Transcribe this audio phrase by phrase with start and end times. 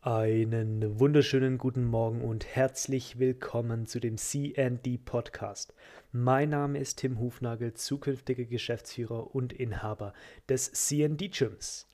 [0.00, 5.74] Einen wunderschönen guten Morgen und herzlich willkommen zu dem CND Podcast.
[6.12, 10.12] Mein Name ist Tim Hufnagel, zukünftiger Geschäftsführer und Inhaber
[10.48, 11.88] des CND Gyms.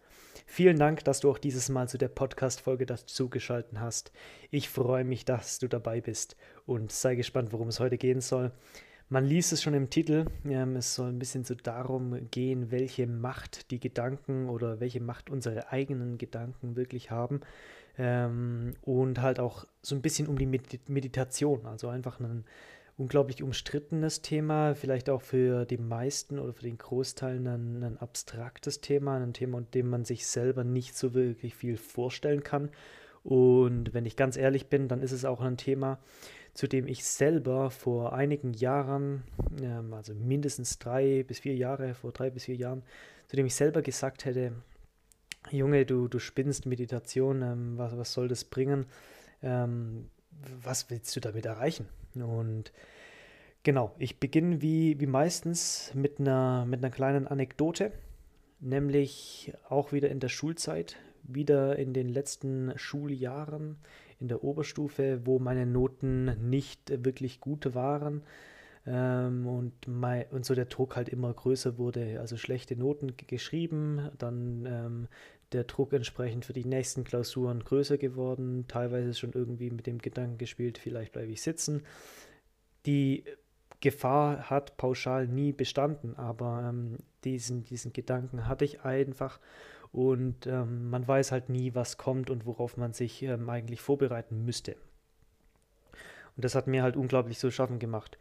[0.45, 4.13] Vielen Dank, dass du auch dieses Mal zu der Podcast-Folge dazu geschalten hast.
[4.51, 6.37] Ich freue mich, dass du dabei bist
[6.67, 8.53] und sei gespannt, worum es heute gehen soll.
[9.09, 10.27] Man liest es schon im Titel.
[10.45, 15.31] Ähm, es soll ein bisschen so darum gehen, welche Macht die Gedanken oder welche Macht
[15.31, 17.41] unsere eigenen Gedanken wirklich haben.
[17.99, 21.67] Ähm, und halt auch so ein bisschen um die Meditation.
[21.67, 22.45] Also einfach ein
[22.97, 28.81] unglaublich umstrittenes Thema, vielleicht auch für die meisten oder für den Großteil ein, ein abstraktes
[28.81, 32.71] Thema, ein Thema, unter dem man sich selber nicht so wirklich viel vorstellen kann.
[33.25, 35.99] Und wenn ich ganz ehrlich bin, dann ist es auch ein Thema,
[36.53, 39.25] zu dem ich selber vor einigen Jahren,
[39.61, 42.83] ähm, also mindestens drei bis vier Jahre, vor drei bis vier Jahren,
[43.29, 44.53] zu dem ich selber gesagt hätte,
[45.51, 48.87] Junge, du, du spinnst Meditation, ähm, was, was soll das bringen?
[49.43, 50.09] Ähm,
[50.63, 51.89] was willst du damit erreichen?
[52.15, 52.73] Und
[53.63, 57.93] genau, ich beginne wie, wie meistens mit einer, mit einer kleinen Anekdote,
[58.61, 63.77] nämlich auch wieder in der Schulzeit, wieder in den letzten Schuljahren
[64.21, 68.23] in der Oberstufe, wo meine Noten nicht wirklich gut waren
[68.87, 72.21] ähm, und, mein, und so der Druck halt immer größer wurde.
[72.21, 75.09] Also schlechte Noten geschrieben, dann ähm,
[75.53, 80.39] der Druck entsprechend für die nächsten Klausuren größer geworden, teilweise schon irgendwie mit dem Gedanken
[80.39, 81.83] gespielt, vielleicht bleibe ich sitzen.
[82.87, 83.25] Die
[83.81, 89.39] Gefahr hat pauschal nie bestanden, aber ähm, diesen, diesen Gedanken hatte ich einfach
[89.93, 94.45] und ähm, man weiß halt nie, was kommt und worauf man sich ähm, eigentlich vorbereiten
[94.45, 94.77] müsste.
[96.37, 98.19] Und das hat mir halt unglaublich so schaffen gemacht.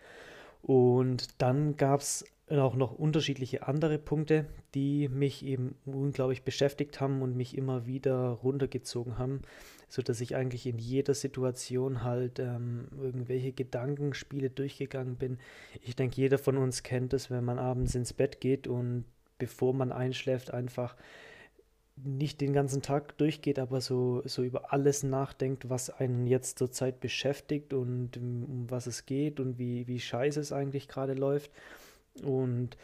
[0.63, 7.21] Und dann gab es auch noch unterschiedliche andere Punkte, die mich eben unglaublich beschäftigt haben
[7.21, 9.41] und mich immer wieder runtergezogen haben,
[9.89, 15.37] sodass ich eigentlich in jeder Situation halt ähm, irgendwelche Gedankenspiele durchgegangen bin.
[15.81, 19.05] Ich denke, jeder von uns kennt es, wenn man abends ins Bett geht und
[19.39, 20.95] bevor man einschläft, einfach
[21.95, 26.99] nicht den ganzen Tag durchgeht, aber so, so über alles nachdenkt, was einen jetzt zurzeit
[26.99, 31.51] beschäftigt und um, um was es geht und wie, wie scheiße es eigentlich gerade läuft.
[32.23, 32.77] Und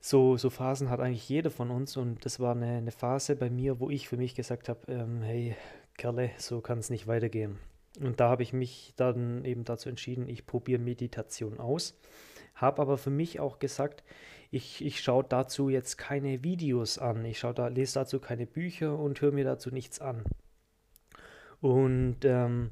[0.00, 3.50] so, so Phasen hat eigentlich jeder von uns und das war eine, eine Phase bei
[3.50, 5.56] mir, wo ich für mich gesagt habe, ähm, hey
[5.96, 7.58] Kerle, so kann es nicht weitergehen.
[8.00, 11.98] Und da habe ich mich dann eben dazu entschieden, ich probiere Meditation aus,
[12.54, 14.04] habe aber für mich auch gesagt,
[14.50, 18.98] ich, ich schaue dazu jetzt keine Videos an, ich schaue da, lese dazu keine Bücher
[18.98, 20.24] und höre mir dazu nichts an.
[21.60, 22.70] Und ähm,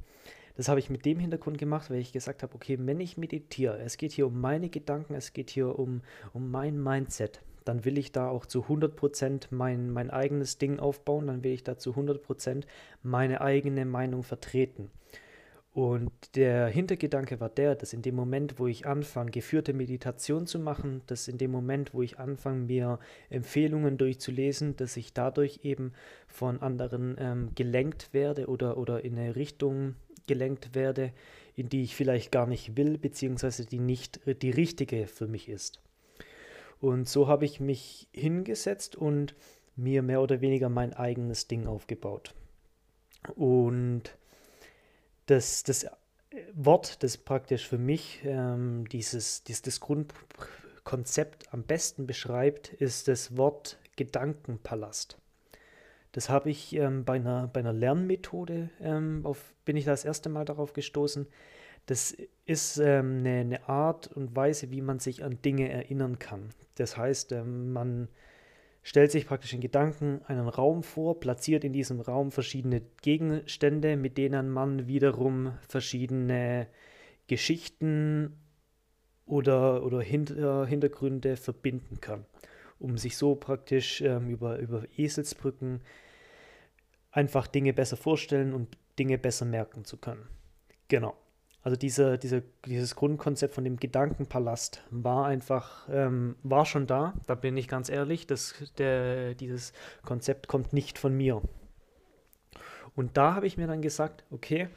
[0.57, 3.81] das habe ich mit dem Hintergrund gemacht, weil ich gesagt habe, okay, wenn ich meditiere,
[3.81, 6.03] es geht hier um meine Gedanken, es geht hier um,
[6.33, 11.27] um mein Mindset, dann will ich da auch zu 100% mein, mein eigenes Ding aufbauen,
[11.27, 12.65] dann will ich da zu 100%
[13.03, 14.91] meine eigene Meinung vertreten.
[15.75, 20.61] Und der Hintergedanke war der, dass in dem Moment, wo ich anfange, geführte Meditation zu
[20.61, 25.93] machen, dass in dem Moment, wo ich anfange, mir Empfehlungen durchzulesen, dass ich dadurch eben
[26.29, 29.97] von anderen ähm, gelenkt werde oder, oder in eine Richtung
[30.29, 31.13] gelenkt werde,
[31.57, 35.81] in die ich vielleicht gar nicht will, beziehungsweise die nicht die richtige für mich ist.
[36.81, 39.35] Und so habe ich mich hingesetzt und
[39.75, 42.33] mir mehr oder weniger mein eigenes Ding aufgebaut.
[43.35, 44.17] Und
[45.27, 45.87] das, das
[46.55, 53.37] Wort, das praktisch für mich ähm, dieses, dieses das Grundkonzept am besten beschreibt, ist das
[53.37, 55.19] Wort Gedankenpalast.
[56.13, 60.29] Das habe ich ähm, bei, einer, bei einer Lernmethode, ähm, auf, bin ich das erste
[60.29, 61.27] Mal darauf gestoßen.
[61.87, 66.51] Das ist ähm, eine, eine, Art und Weise, wie man sich an Dinge erinnern kann.
[66.77, 68.09] Das heißt, ähm, man
[68.85, 74.19] stellt sich praktisch in Gedanken einen Raum vor, platziert in diesem Raum verschiedene Gegenstände, mit
[74.19, 76.69] denen man wiederum verschiedene
[77.27, 78.39] Geschichten
[79.25, 82.27] oder, oder Hinter, Hintergründe verbinden kann,
[82.79, 85.81] um sich so praktisch ähm, über, über Eselsbrücken
[87.11, 90.29] einfach Dinge besser vorstellen und Dinge besser merken zu können.
[90.89, 91.17] Genau.
[91.65, 97.35] Also diese, diese, dieses Grundkonzept von dem Gedankenpalast war einfach, ähm, war schon da, da
[97.35, 99.73] bin ich ganz ehrlich, das, der, dieses
[100.05, 101.41] Konzept kommt nicht von mir.
[102.95, 104.69] Und da habe ich mir dann gesagt, okay,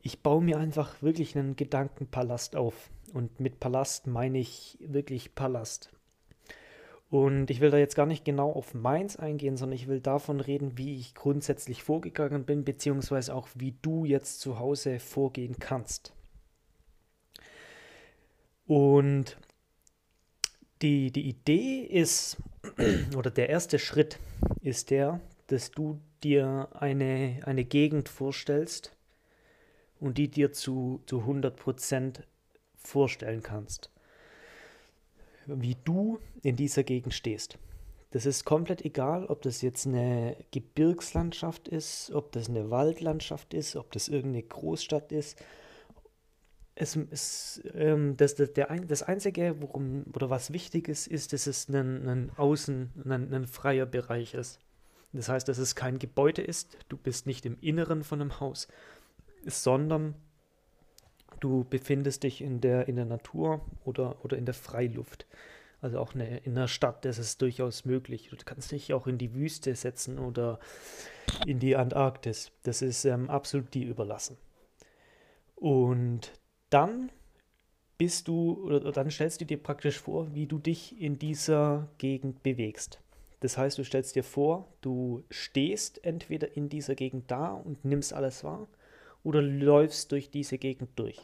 [0.00, 2.88] ich baue mir einfach wirklich einen Gedankenpalast auf.
[3.12, 5.90] Und mit Palast meine ich wirklich Palast.
[7.10, 10.40] Und ich will da jetzt gar nicht genau auf meins eingehen, sondern ich will davon
[10.40, 16.14] reden, wie ich grundsätzlich vorgegangen bin, beziehungsweise auch wie du jetzt zu Hause vorgehen kannst.
[18.68, 19.36] Und
[20.82, 22.36] die, die Idee ist,
[23.16, 24.20] oder der erste Schritt
[24.62, 28.96] ist der, dass du dir eine, eine Gegend vorstellst
[29.98, 32.22] und die dir zu, zu 100%
[32.76, 33.90] vorstellen kannst,
[35.56, 37.58] wie du in dieser Gegend stehst.
[38.10, 43.76] Das ist komplett egal, ob das jetzt eine Gebirgslandschaft ist, ob das eine Waldlandschaft ist,
[43.76, 45.40] ob das irgendeine Großstadt ist.
[46.74, 51.46] Es, es, ähm, das, das, der, das Einzige, worum oder was wichtig ist, ist, dass
[51.46, 54.58] es ein, ein Außen, ein, ein freier Bereich ist.
[55.12, 58.66] Das heißt, dass es kein Gebäude ist, du bist nicht im Inneren von einem Haus,
[59.44, 60.14] sondern
[61.40, 65.26] du befindest dich in der, in der Natur oder, oder in der Freiluft.
[65.80, 68.28] Also auch eine, in der Stadt das ist durchaus möglich.
[68.30, 70.58] Du kannst dich auch in die Wüste setzen oder
[71.46, 72.52] in die Antarktis.
[72.62, 74.36] Das ist ähm, absolut dir überlassen.
[75.56, 76.32] Und
[76.68, 77.10] dann
[77.96, 82.42] bist du, oder dann stellst du dir praktisch vor, wie du dich in dieser Gegend
[82.42, 83.00] bewegst.
[83.40, 88.12] Das heißt, du stellst dir vor, du stehst entweder in dieser Gegend da und nimmst
[88.12, 88.68] alles wahr
[89.24, 91.20] oder läufst durch diese Gegend durch.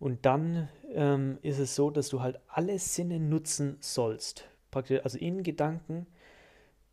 [0.00, 4.48] Und dann ähm, ist es so, dass du halt alle Sinne nutzen sollst.
[4.70, 6.06] Praktisch, also in Gedanken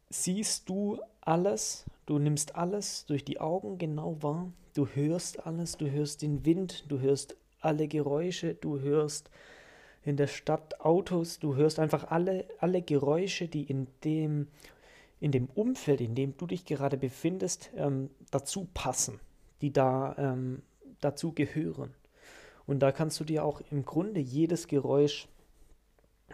[0.09, 5.89] siehst du alles, du nimmst alles durch die Augen genau wahr, du hörst alles, du
[5.89, 9.29] hörst den Wind, du hörst alle Geräusche, du hörst
[10.03, 14.47] in der Stadt Autos, du hörst einfach alle, alle Geräusche, die in dem,
[15.19, 19.19] in dem Umfeld, in dem du dich gerade befindest, ähm, dazu passen,
[19.61, 20.61] die da ähm,
[20.99, 21.93] dazu gehören.
[22.65, 25.27] Und da kannst du dir auch im Grunde jedes Geräusch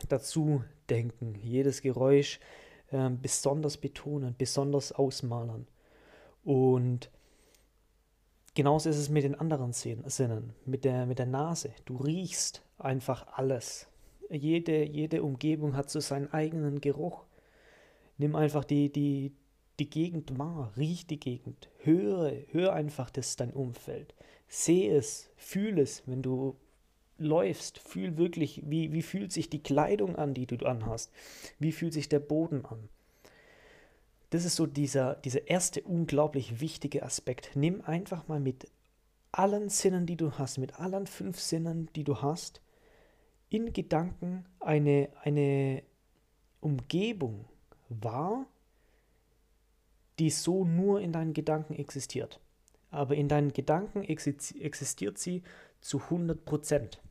[0.10, 2.40] dazu denken, jedes Geräusch
[2.92, 5.68] äh, besonders betonen, besonders ausmalen.
[6.44, 7.10] Und
[8.54, 11.72] genauso ist es mit den anderen Sinnen, mit der, mit der Nase.
[11.86, 13.88] Du riechst einfach alles.
[14.30, 17.26] Jede, jede Umgebung hat so seinen eigenen Geruch.
[18.18, 19.32] Nimm einfach die, die,
[19.80, 24.16] die Gegend wahr, riech die Gegend, höre, hör einfach das dein Umfeld.
[24.48, 26.56] Seh es, fühl es, wenn du
[27.18, 31.12] läufst, fühl wirklich, wie, wie fühlt sich die Kleidung an, die du anhast,
[31.60, 32.90] wie fühlt sich der Boden an.
[34.30, 37.52] Das ist so dieser, dieser erste unglaublich wichtige Aspekt.
[37.56, 38.68] Nimm einfach mal mit
[39.32, 42.62] allen Sinnen, die du hast, mit allen fünf Sinnen, die du hast,
[43.50, 45.84] in Gedanken eine, eine
[46.60, 47.46] Umgebung
[47.90, 48.46] wahr,
[50.20, 52.40] die so nur in deinen Gedanken existiert
[52.92, 55.44] aber in deinen Gedanken existiert sie
[55.82, 57.02] zu 100 Prozent.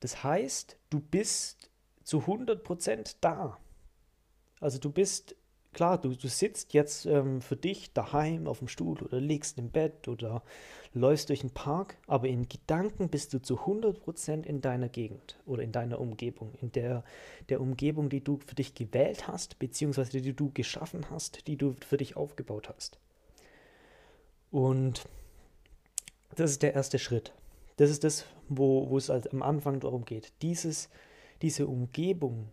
[0.00, 1.70] Das heißt, du bist
[2.02, 3.58] zu 100 Prozent da.
[4.60, 5.34] Also du bist,
[5.74, 9.70] klar, du, du sitzt jetzt ähm, für dich daheim auf dem Stuhl oder liegst im
[9.70, 10.42] Bett oder
[10.94, 15.38] läufst durch den Park, aber in Gedanken bist du zu 100 Prozent in deiner Gegend
[15.44, 17.04] oder in deiner Umgebung, in der,
[17.48, 21.74] der Umgebung, die du für dich gewählt hast, beziehungsweise die du geschaffen hast, die du
[21.86, 22.98] für dich aufgebaut hast.
[24.50, 25.04] Und
[26.36, 27.32] das ist der erste Schritt.
[27.76, 30.88] Das ist das, wo, wo es halt am Anfang darum geht, dieses,
[31.42, 32.50] diese Umgebung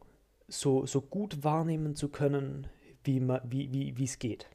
[0.47, 2.67] so, so gut wahrnehmen zu können,
[3.03, 4.49] wie, wie, wie, es geht.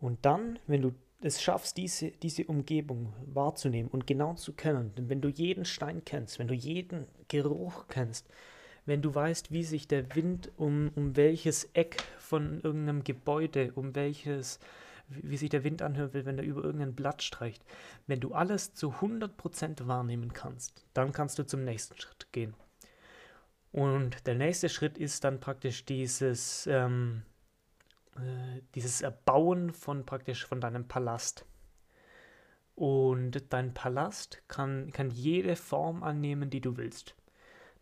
[0.00, 5.20] Und dann, wenn du es schaffst, diese, diese Umgebung wahrzunehmen und genau zu kennen, wenn
[5.20, 8.28] du jeden Stein kennst, wenn du jeden Geruch kennst,
[8.86, 13.94] wenn du weißt, wie sich der Wind um, um welches Eck von irgendeinem Gebäude, um
[13.94, 14.60] welches
[15.08, 17.64] wie sich der Wind anhören will, wenn er über irgendein Blatt streicht.
[18.06, 22.54] Wenn du alles zu 100% wahrnehmen kannst, dann kannst du zum nächsten Schritt gehen.
[23.72, 27.22] Und der nächste Schritt ist dann praktisch dieses, ähm,
[28.16, 31.44] äh, dieses Erbauen von praktisch von deinem Palast.
[32.74, 37.14] Und dein Palast kann, kann jede Form annehmen, die du willst.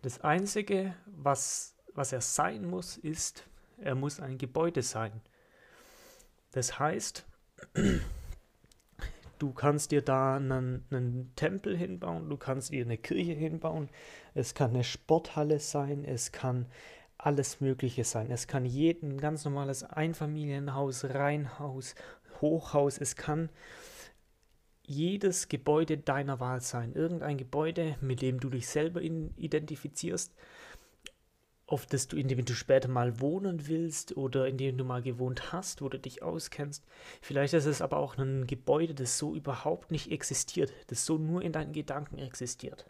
[0.03, 3.47] Das Einzige, was, was er sein muss, ist,
[3.79, 5.21] er muss ein Gebäude sein.
[6.53, 7.27] Das heißt,
[9.39, 13.89] du kannst dir da einen, einen, Tempel hinbauen, du kannst dir eine Kirche hinbauen,
[14.35, 16.67] es kann eine Sporthalle sein, es kann
[17.19, 18.31] alles Mögliche sein.
[18.31, 21.95] Es kann jeden ganz normales Einfamilienhaus, Reihenhaus,
[22.41, 23.49] Hochhaus, es kann
[24.83, 26.95] jedes Gebäude deiner Wahl sein.
[26.95, 30.33] Irgendein Gebäude, mit dem du dich selber identifizierst
[31.67, 35.03] auf das du, in dem du später mal wohnen willst oder in dem du mal
[35.03, 36.85] gewohnt hast, wo du dich auskennst.
[37.21, 41.43] Vielleicht ist es aber auch ein Gebäude, das so überhaupt nicht existiert, das so nur
[41.43, 42.89] in deinen Gedanken existiert.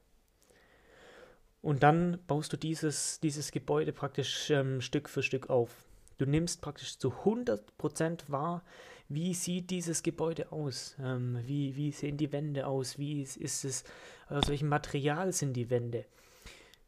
[1.63, 5.71] Und dann baust du dieses, dieses Gebäude praktisch ähm, Stück für Stück auf.
[6.19, 8.63] Du nimmst praktisch zu 100% wahr,
[9.09, 13.85] wie sieht dieses Gebäude aus, ähm, wie, wie sehen die Wände aus, wie ist es,
[14.29, 16.05] aus welchem Material sind die Wände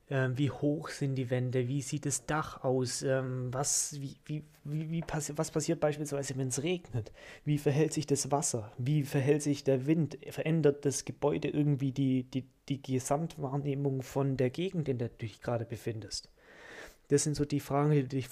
[0.09, 4.43] äh, wie hoch sind die Wände, wie sieht das Dach aus, ähm, was, wie, wie,
[4.65, 7.13] wie, wie passi was passiert beispielsweise, wenn es regnet,
[7.45, 12.25] wie verhält sich das Wasser, wie verhält sich der Wind, verändert das Gebäude irgendwie die,
[12.25, 16.31] die, die Gesamtwahrnehmung von der Gegend, in der du dich gerade befindest.
[17.09, 18.27] Das sind so die Fragen, die, die,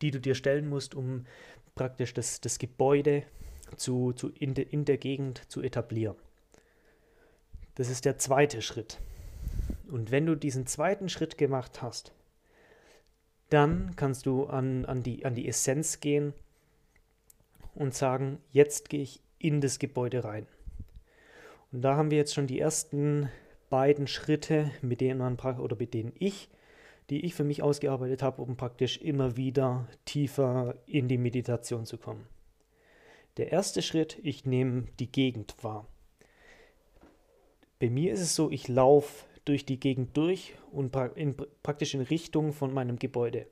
[0.00, 1.26] die du dir stellen musst, um
[1.74, 3.24] praktisch das, das Gebäude
[3.76, 6.16] zu, zu in, de, in der Gegend zu etablieren.
[7.74, 9.00] Das ist der zweite Schritt.
[9.92, 12.14] Und wenn du diesen zweiten Schritt gemacht hast,
[13.50, 16.32] dann kannst du an, an, die, an die Essenz gehen
[17.74, 20.46] und sagen, jetzt gehe ich in das Gebäude rein.
[21.72, 23.28] Und da haben wir jetzt schon die ersten
[23.68, 26.48] beiden Schritte, mit denen man oder mit denen ich,
[27.10, 31.98] die ich für mich ausgearbeitet habe, um praktisch immer wieder tiefer in die Meditation zu
[31.98, 32.26] kommen.
[33.36, 35.86] Der erste Schritt, ich nehme die Gegend wahr.
[37.78, 42.00] Bei mir ist es so, ich laufe durch die Gegend durch und in, praktisch in
[42.00, 43.46] Richtung von meinem Gebäude.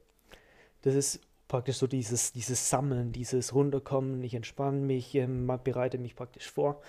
[0.82, 4.22] Das ist praktisch so dieses, dieses Sammeln, dieses Runterkommen.
[4.22, 6.80] Ich entspanne mich, ähm, bereite mich praktisch vor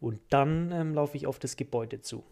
[0.00, 2.22] und dann ähm, laufe ich auf das Gebäude zu.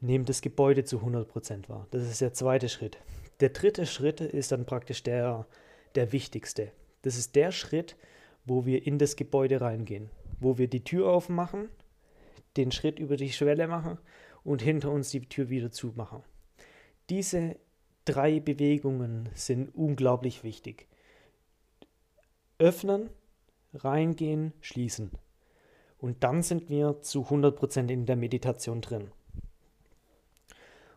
[0.00, 1.88] Nehme das Gebäude zu 100% wahr.
[1.90, 2.98] Das ist der zweite Schritt.
[3.40, 5.46] Der dritte Schritt ist dann praktisch der,
[5.96, 6.70] der wichtigste.
[7.02, 7.96] Das ist der Schritt,
[8.44, 10.08] wo wir in das Gebäude reingehen,
[10.40, 11.68] wo wir die Tür aufmachen
[12.56, 13.98] den Schritt über die Schwelle machen
[14.44, 16.22] und hinter uns die Tür wieder zumachen.
[17.10, 17.56] Diese
[18.04, 20.86] drei Bewegungen sind unglaublich wichtig.
[22.58, 23.10] Öffnen,
[23.74, 25.10] reingehen, schließen.
[25.98, 29.10] Und dann sind wir zu 100% in der Meditation drin.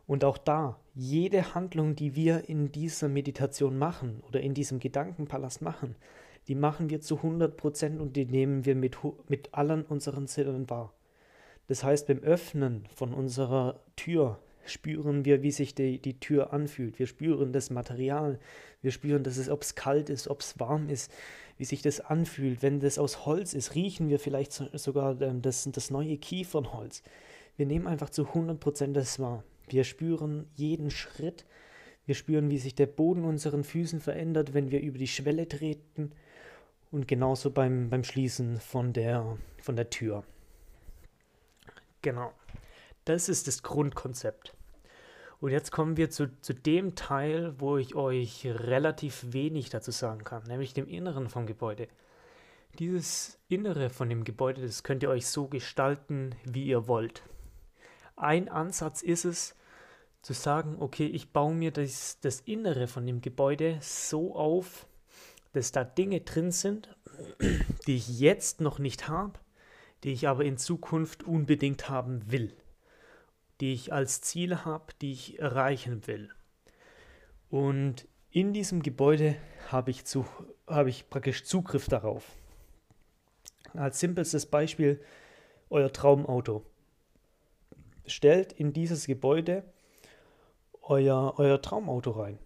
[0.08, 5.62] Und auch da, jede Handlung, die wir in dieser Meditation machen oder in diesem Gedankenpalast
[5.62, 5.96] machen,
[6.48, 8.98] die machen wir zu 100% und die nehmen wir mit,
[9.30, 10.94] mit allen unseren Sinnen wahr.
[11.72, 17.00] Das heißt, beim Öffnen von unserer Tür spüren wir, wie sich die, die Tür anfühlt.
[17.00, 18.40] Wir spüren das Material.
[18.82, 21.14] Wir spüren, dass es, ob es kalt ist, ob es warm ist,
[21.58, 22.62] wie sich das anfühlt.
[22.62, 27.04] Wenn das aus Holz ist, riechen wir vielleicht sogar ähm, das, das neue Kiefernholz.
[27.56, 29.46] Wir nehmen einfach zu 100% das wahr.
[29.70, 31.46] Wir spüren jeden Schritt.
[32.06, 36.12] Wir spüren, wie sich der Boden unseren Füßen verändert, wenn wir über die Schwelle treten.
[36.92, 40.26] Und genauso beim, beim Schließen von der, von der Tür.
[42.02, 42.34] Genau.
[43.06, 44.54] Das ist das Grundkonzept.
[45.40, 50.24] Und jetzt kommen wir zu, zu dem Teil, wo ich euch relativ wenig dazu sagen
[50.24, 51.88] kann, nämlich dem Inneren vom Gebäude.
[52.78, 57.24] Dieses Innere von dem Gebäude, das könnt ihr euch so gestalten, wie ihr wollt.
[58.16, 59.56] Ein Ansatz ist es,
[60.22, 64.86] zu sagen, okay, ich baue mir das, das Innere von dem Gebäude so auf,
[65.54, 66.96] dass da Dinge drin sind,
[67.88, 69.40] die ich jetzt noch nicht habe,
[70.04, 72.54] die ich aber in Zukunft unbedingt haben will,
[73.60, 76.30] die ich als Ziel habe, die ich erreichen will.
[77.50, 79.36] Und in diesem Gebäude
[79.68, 80.26] habe ich, zu,
[80.68, 82.36] habe ich praktisch Zugriff darauf.
[83.74, 85.02] Als simpelstes Beispiel
[85.70, 86.66] euer Traumauto.
[88.06, 89.64] Stellt in dieses Gebäude
[90.82, 92.40] euer, euer Traumauto rein.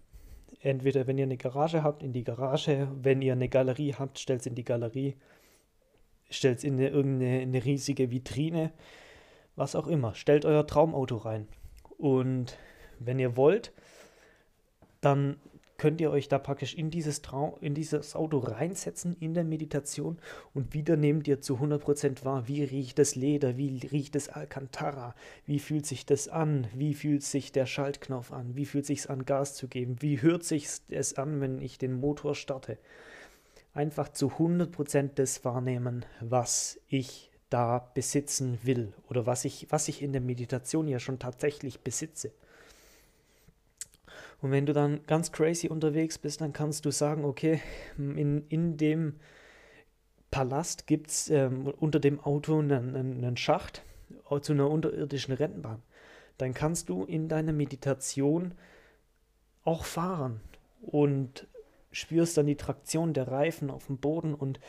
[0.60, 4.42] Entweder wenn ihr eine Garage habt, in die Garage, wenn ihr eine Galerie habt, stellt
[4.42, 5.16] es in die Galerie
[6.30, 8.72] stellt es in eine, irgendeine eine riesige Vitrine,
[9.56, 10.16] was auch immer.
[10.16, 11.48] Stellt euer Traumauto rein.
[11.98, 12.58] Und
[13.00, 13.72] wenn ihr wollt,
[15.02, 15.38] dann
[15.78, 20.18] könnt ihr euch da praktisch in dieses, Traum, in dieses Auto reinsetzen in der Meditation
[20.54, 25.16] und wieder nehmt ihr zu 100% wahr, wie riecht das Leder, wie riecht das Alcantara,
[25.46, 29.26] wie fühlt sich das an, wie fühlt sich der Schaltknopf an, wie fühlt sich an
[29.26, 32.78] Gas zu geben, wie hört sich es an, wenn ich den Motor starte
[33.76, 40.02] einfach zu 100% das wahrnehmen, was ich da besitzen will oder was ich, was ich
[40.02, 42.32] in der Meditation ja schon tatsächlich besitze.
[44.42, 47.62] Und wenn du dann ganz crazy unterwegs bist, dann kannst du sagen, okay,
[47.98, 49.20] in, in dem
[50.32, 53.84] Palast gibt es ähm, unter dem Auto einen, einen Schacht
[54.42, 55.82] zu einer unterirdischen Rennbahn.
[56.38, 58.54] Dann kannst du in deiner Meditation
[59.64, 60.42] auch fahren
[60.82, 61.48] und
[61.96, 64.60] spürst dann die Traktion der Reifen auf dem Boden und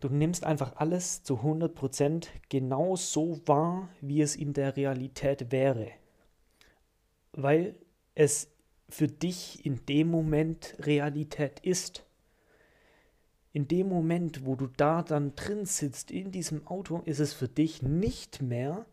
[0.00, 5.90] du nimmst einfach alles zu 100% genau so wahr, wie es in der Realität wäre.
[7.32, 7.74] Weil
[8.14, 8.50] es
[8.88, 12.04] für dich in dem Moment Realität ist.
[13.52, 17.48] In dem Moment, wo du da dann drin sitzt in diesem Auto, ist es für
[17.48, 18.86] dich nicht mehr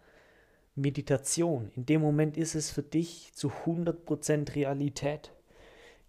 [0.75, 1.69] Meditation.
[1.75, 5.31] In dem Moment ist es für dich zu 100% Realität.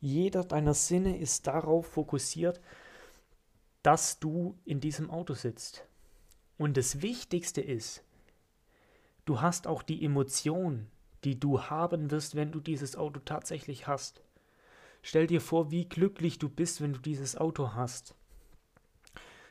[0.04, 2.61] Jeder deiner Sinne ist darauf fokussiert,
[3.82, 5.87] dass du in diesem Auto sitzt.
[6.58, 8.04] Und das Wichtigste ist,
[9.25, 10.88] du hast auch die Emotion,
[11.25, 14.20] die du haben wirst, wenn du dieses Auto tatsächlich hast.
[15.00, 18.14] Stell dir vor, wie glücklich du bist, wenn du dieses Auto hast.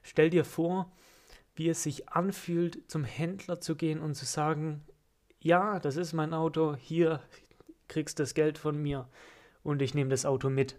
[0.04, 0.92] Stell dir vor,
[1.56, 4.84] wie es sich anfühlt, zum Händler zu gehen und zu sagen,
[5.40, 7.24] ja, das ist mein Auto, hier
[7.88, 9.10] kriegst das Geld von mir
[9.64, 10.78] und ich nehme das Auto mit.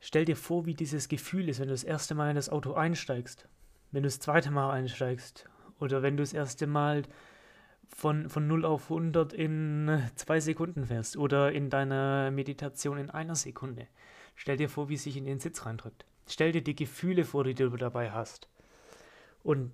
[0.00, 2.74] Stell dir vor, wie dieses Gefühl ist, wenn du das erste Mal in das Auto
[2.74, 3.48] einsteigst,
[3.90, 5.48] wenn du das zweite Mal einsteigst
[5.80, 7.02] oder wenn du das erste Mal
[7.88, 13.34] von, von 0 auf 100 in zwei Sekunden fährst oder in deiner Meditation in einer
[13.34, 13.86] Sekunde.
[14.34, 16.04] Stell dir vor, wie es sich in den Sitz reindrückt.
[16.26, 18.48] Stell dir die Gefühle vor, die du dabei hast.
[19.42, 19.72] Und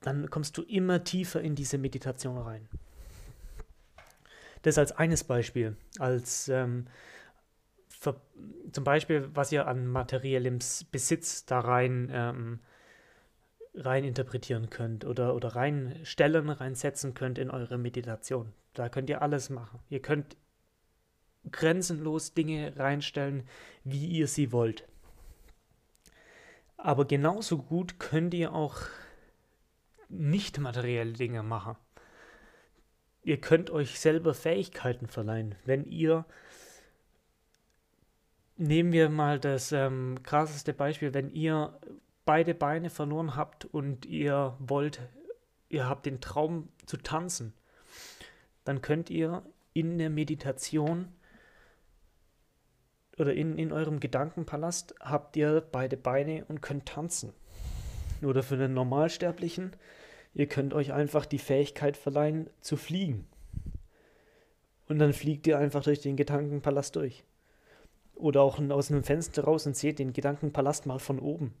[0.00, 2.68] dann kommst du immer tiefer in diese Meditation rein.
[4.62, 6.86] Das als eines Beispiel, als ähm,
[7.88, 8.20] für,
[8.72, 10.58] zum Beispiel, was ihr an materiellem
[10.90, 12.60] Besitz da rein, ähm,
[13.74, 18.52] rein interpretieren könnt oder, oder reinstellen, reinsetzen könnt in eure Meditation.
[18.74, 19.80] Da könnt ihr alles machen.
[19.88, 20.36] Ihr könnt
[21.50, 23.46] grenzenlos Dinge reinstellen,
[23.84, 24.86] wie ihr sie wollt.
[26.76, 28.78] Aber genauso gut könnt ihr auch
[30.08, 31.76] nicht materielle Dinge machen.
[33.22, 35.54] Ihr könnt euch selber Fähigkeiten verleihen.
[35.64, 36.24] Wenn ihr,
[38.56, 41.78] nehmen wir mal das ähm, krasseste Beispiel, wenn ihr
[42.24, 45.00] beide Beine verloren habt und ihr wollt,
[45.68, 47.52] ihr habt den Traum zu tanzen,
[48.64, 51.08] dann könnt ihr in der Meditation
[53.18, 57.34] oder in, in eurem Gedankenpalast habt ihr beide Beine und könnt tanzen.
[58.22, 59.76] Oder für einen Normalsterblichen
[60.34, 63.26] Ihr könnt euch einfach die Fähigkeit verleihen, zu fliegen.
[64.88, 67.24] Und dann fliegt ihr einfach durch den Gedankenpalast durch.
[68.14, 71.54] Oder auch aus einem Fenster raus und seht den Gedankenpalast mal von oben.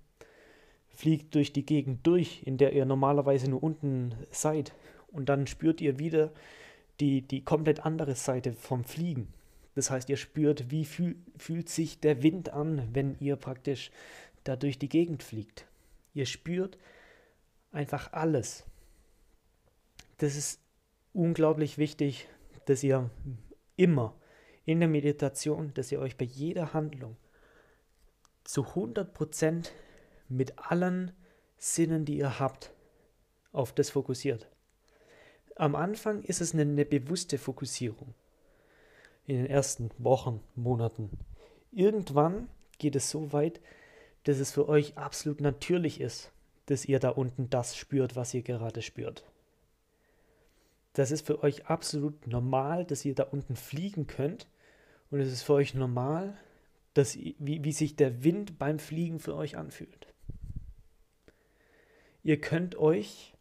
[0.88, 4.72] Fliegt durch die Gegend durch, in der ihr normalerweise nur unten seid.
[5.08, 6.32] Und dann spürt ihr wieder
[7.00, 9.28] die, die komplett andere Seite vom Fliegen.
[9.74, 13.90] Das heißt, ihr spürt, wie fühl, fühlt sich der Wind an, wenn ihr praktisch
[14.44, 15.66] da durch die Gegend fliegt.
[16.14, 16.76] Ihr spürt,
[17.72, 18.64] einfach alles.
[20.18, 20.60] Das ist
[21.12, 22.28] unglaublich wichtig,
[22.66, 23.10] dass ihr
[23.76, 24.14] immer
[24.64, 27.16] in der Meditation, dass ihr euch bei jeder Handlung
[28.44, 29.70] zu 100%
[30.28, 31.12] mit allen
[31.56, 32.72] Sinnen, die ihr habt,
[33.52, 34.48] auf das fokussiert.
[35.56, 38.14] Am Anfang ist es eine, eine bewusste Fokussierung.
[39.26, 41.10] In den ersten Wochen, Monaten.
[41.70, 43.60] Irgendwann geht es so weit,
[44.24, 46.32] dass es für euch absolut natürlich ist,
[46.70, 49.24] dass ihr da unten das spürt, was ihr gerade spürt.
[50.92, 54.46] Das ist für euch absolut normal, dass ihr da unten fliegen könnt.
[55.10, 56.38] Und es ist für euch normal,
[56.94, 60.14] dass, wie, wie sich der Wind beim Fliegen für euch anfühlt.
[62.22, 63.34] Ihr könnt euch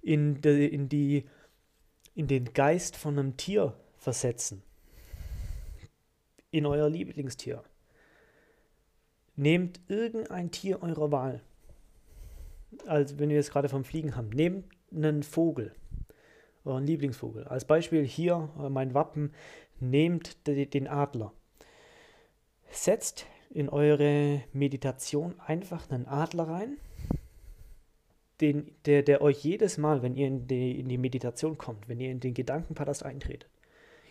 [0.00, 1.24] in, de, in, die,
[2.14, 4.62] in den Geist von einem Tier versetzen.
[6.52, 7.64] In euer Lieblingstier.
[9.34, 11.42] Nehmt irgendein Tier eurer Wahl
[12.86, 15.72] als wenn wir es gerade vom Fliegen haben, nehmt einen Vogel,
[16.64, 17.44] euren Lieblingsvogel.
[17.44, 19.32] Als Beispiel hier äh, mein Wappen,
[19.80, 21.32] nehmt den Adler.
[22.70, 26.76] Setzt in eure Meditation einfach einen Adler rein,
[28.40, 32.00] den, der, der euch jedes Mal, wenn ihr in die, in die Meditation kommt, wenn
[32.00, 33.48] ihr in den Gedankenpalast eintretet,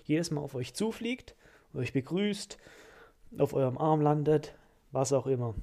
[0.04, 1.36] jedes Mal auf euch zufliegt,
[1.74, 2.58] euch begrüßt,
[3.38, 4.56] auf eurem Arm landet,
[4.92, 5.54] was auch immer.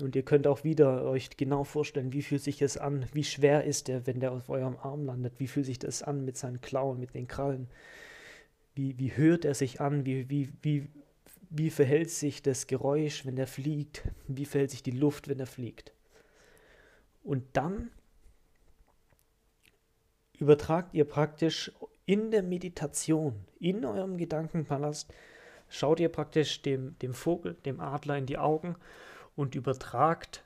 [0.00, 3.64] Und ihr könnt auch wieder euch genau vorstellen, wie fühlt sich es an, wie schwer
[3.64, 6.62] ist er, wenn der auf eurem Arm landet, wie fühlt sich das an mit seinen
[6.62, 7.68] Klauen, mit den Krallen,
[8.74, 10.88] wie, wie hört er sich an, wie, wie, wie,
[11.50, 15.46] wie verhält sich das Geräusch, wenn er fliegt, wie verhält sich die Luft, wenn er
[15.46, 15.92] fliegt.
[17.22, 17.90] Und dann
[20.38, 21.70] übertragt ihr praktisch
[22.06, 25.12] in der Meditation, in eurem Gedankenpalast,
[25.68, 28.76] schaut ihr praktisch dem, dem Vogel, dem Adler in die Augen
[29.36, 30.44] und übertragt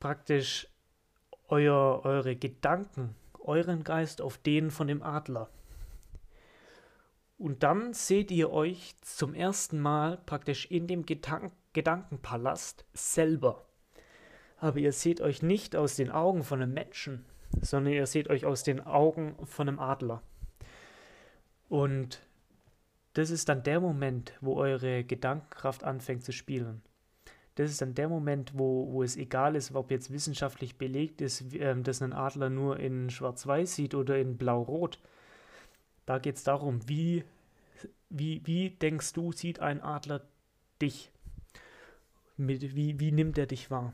[0.00, 0.68] praktisch
[1.48, 5.48] euer, eure Gedanken, euren Geist auf den von dem Adler.
[7.38, 13.66] Und dann seht ihr euch zum ersten Mal praktisch in dem Gedank Gedankenpalast selber.
[14.58, 17.24] Aber ihr seht euch nicht aus den Augen von einem Menschen,
[17.60, 20.22] sondern ihr seht euch aus den Augen von einem Adler.
[21.68, 22.20] Und
[23.14, 26.80] das ist dann der Moment, wo eure Gedankenkraft anfängt zu spielen
[27.56, 31.44] das ist dann der Moment, wo, wo es egal ist, ob jetzt wissenschaftlich belegt ist,
[31.54, 34.98] ähm, dass ein Adler nur in Schwarz-Weiß sieht oder in Blau-Rot.
[36.04, 37.24] Da geht es darum, wie,
[38.10, 40.22] wie, wie denkst du, sieht ein Adler
[40.82, 41.12] dich?
[42.36, 43.92] Mit, wie, wie nimmt er dich wahr?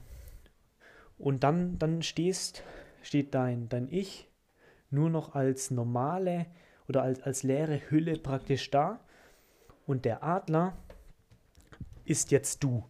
[1.18, 2.64] Und dann, dann stehst,
[3.03, 4.31] steht dein, dein Ich
[4.88, 6.46] nur noch als normale
[6.88, 9.01] oder als, als leere Hülle praktisch da.
[9.87, 10.77] Und der Adler
[12.05, 12.89] ist jetzt du.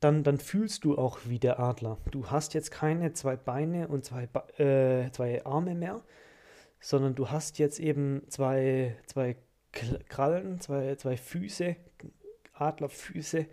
[0.00, 1.98] Dann, dann fühlst du auch wie der Adler.
[2.10, 4.24] Du hast jetzt keine zwei Beine und zwei,
[4.58, 6.02] äh, zwei Arme mehr,
[6.80, 9.36] sondern du hast jetzt eben zwei, zwei
[9.72, 11.76] Krallen, zwei, zwei Füße,
[12.54, 13.46] Adlerfüße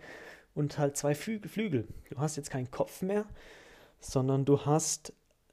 [0.54, 1.88] und halt zwei Flügel.
[2.10, 3.26] Du hast jetzt keinen Kopf mehr,
[4.00, 5.12] sondern du hast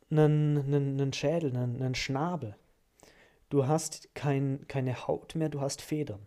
[0.10, 2.56] einen, einen, einen Schädel, einen, einen Schnabel.
[3.50, 6.26] Du hast kein, keine Haut mehr, du hast Federn.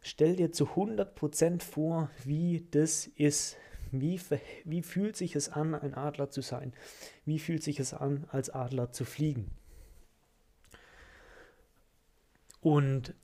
[0.00, 3.56] Stell dir zu 100% vor, wie das ist.
[4.00, 4.20] Wie,
[4.64, 6.72] wie fühlt sich es an, ein Adler zu sein?
[7.24, 9.50] Wie fühlt sich es an, als Adler zu fliegen?
[12.60, 13.14] Und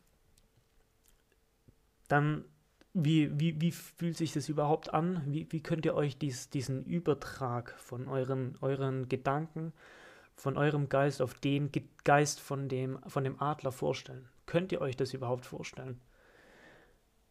[2.08, 2.44] dann,
[2.92, 5.22] wie, wie, wie fühlt sich das überhaupt an?
[5.26, 9.72] Wie, wie könnt ihr euch dies, diesen Übertrag von euren, euren Gedanken,
[10.34, 11.70] von eurem Geist auf den
[12.04, 14.28] Geist von dem, von dem Adler vorstellen?
[14.46, 16.00] Könnt ihr euch das überhaupt vorstellen?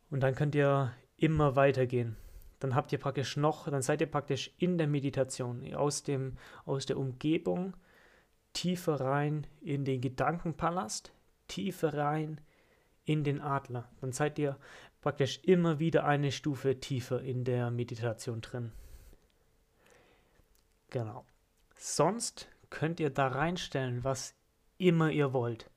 [0.09, 2.15] Und dann könnt ihr immer weitergehen.
[2.59, 6.85] Dann habt ihr praktisch noch, dann seid ihr praktisch in der Meditation, aus, dem, aus
[6.85, 7.75] der Umgebung,
[8.53, 11.13] tiefer rein in den Gedankenpalast,
[11.47, 12.41] tiefer rein
[13.05, 13.89] in den Adler.
[14.01, 14.57] Dann seid ihr
[15.01, 18.71] praktisch immer wieder eine Stufe tiefer in der Meditation drin.
[20.89, 21.25] Genau.
[21.75, 24.35] Sonst könnt ihr da reinstellen, was
[24.77, 25.69] immer ihr wollt.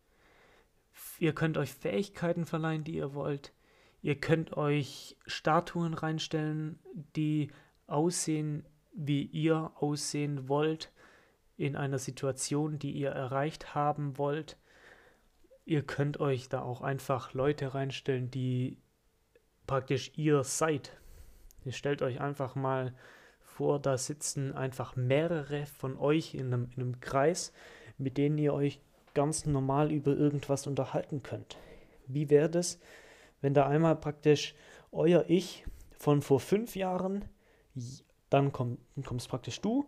[1.18, 3.53] Ihr könnt euch Fähigkeiten verleihen, die ihr wollt.
[4.03, 6.79] Ihr könnt euch Statuen reinstellen,
[7.17, 7.51] die
[7.87, 10.93] aussehen, wie ihr aussehen wollt,
[11.57, 14.57] in einer Situation, die ihr erreicht haben wollt
[15.65, 18.79] ihr könnt euch da auch einfach Leute reinstellen, die
[19.67, 20.97] praktisch ihr seid.
[21.65, 22.95] Ihr stellt euch einfach mal
[23.41, 27.53] vor, da sitzen einfach mehrere von euch in einem, in einem Kreis,
[27.99, 28.81] mit denen ihr euch
[29.15, 31.59] ganz normal über irgendwas unterhalten könnt.
[32.07, 32.81] Wie wäre das,
[33.42, 34.55] wenn da einmal praktisch
[34.90, 35.64] euer Ich
[35.98, 37.26] von vor fünf Jahren,
[38.31, 39.87] dann, komm, kommst praktisch du,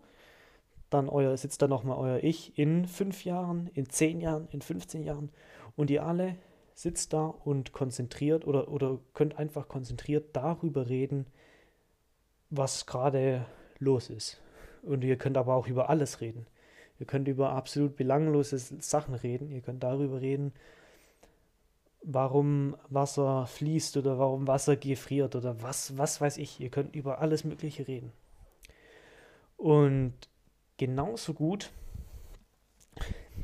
[0.90, 5.02] dann euer, sitzt da nochmal euer Ich in fünf Jahren, in zehn Jahren, in 15
[5.02, 5.30] Jahren
[5.76, 6.36] und ihr alle
[6.74, 11.26] sitzt da und konzentriert oder, oder könnt einfach konzentriert darüber reden,
[12.50, 13.46] was gerade
[13.78, 14.40] los ist.
[14.82, 16.46] Und ihr könnt aber auch über alles reden.
[16.98, 19.50] Ihr könnt über absolut belanglose Sachen reden.
[19.50, 20.52] Ihr könnt darüber reden,
[22.04, 26.60] warum Wasser fließt oder warum Wasser gefriert oder was, was weiß ich.
[26.60, 28.12] Ihr könnt über alles Mögliche reden.
[29.56, 30.14] Und
[30.76, 31.70] genauso gut,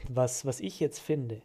[0.08, 1.42] was, was ich jetzt finde,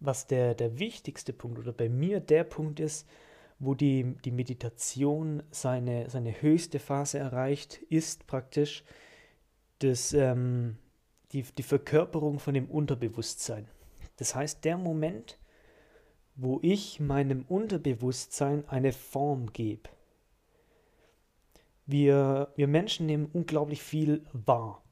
[0.00, 3.08] was der, der wichtigste Punkt oder bei mir der Punkt ist,
[3.58, 8.84] wo die, die Meditation seine, seine höchste Phase erreicht, ist praktisch
[9.80, 10.78] das, ähm,
[11.32, 13.68] die, die Verkörperung von dem Unterbewusstsein.
[14.16, 15.38] Das heißt, der Moment,
[16.38, 19.90] wo ich meinem Unterbewusstsein eine Form gebe.
[21.84, 24.82] Wir, wir Menschen nehmen unglaublich viel wahr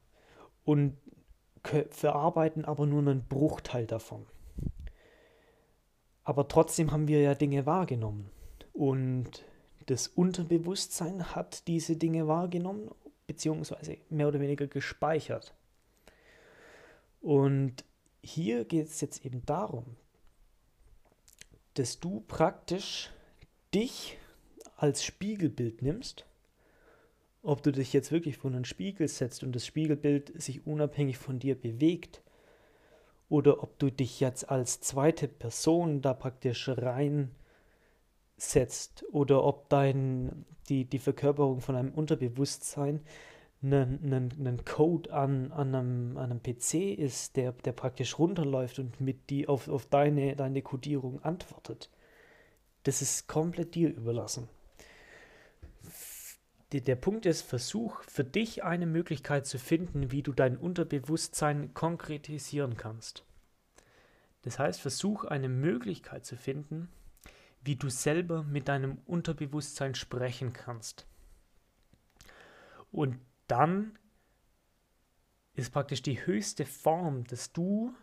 [0.65, 0.97] und
[1.89, 4.25] verarbeiten aber nur einen Bruchteil davon.
[6.25, 8.29] Aber trotzdem haben wir ja Dinge wahrgenommen.
[8.73, 9.45] Und
[9.85, 12.91] das Unterbewusstsein hat diese Dinge wahrgenommen,
[13.25, 15.53] beziehungsweise mehr oder weniger gespeichert.
[17.21, 17.85] Und
[18.21, 19.95] hier geht es jetzt eben darum,
[21.77, 23.11] dass du praktisch
[23.73, 24.17] dich
[24.77, 26.25] als Spiegelbild nimmst,
[27.43, 31.39] ob du dich jetzt wirklich vor einen Spiegel setzt und das Spiegelbild sich unabhängig von
[31.39, 32.21] dir bewegt.
[33.29, 37.33] Oder ob du dich jetzt als zweite Person da praktisch reinsetzt.
[39.11, 43.01] Oder ob dein, die, die Verkörperung von einem Unterbewusstsein
[43.61, 49.29] ein Code an, an, einem, an einem PC ist, der, der praktisch runterläuft und mit
[49.29, 51.89] die auf, auf deine, deine Codierung antwortet.
[52.83, 54.47] Das ist komplett dir überlassen.
[56.71, 62.75] Der Punkt ist, versuch für dich eine Möglichkeit zu finden, wie du dein Unterbewusstsein konkretisieren
[62.75, 63.23] kannst.
[64.41, 66.89] Das heißt, versuch eine Möglichkeit zu finden,
[67.63, 71.07] wie du selber mit deinem Unterbewusstsein sprechen kannst.
[72.91, 73.97] Und dann
[75.53, 77.93] ist praktisch die höchste Form, dass du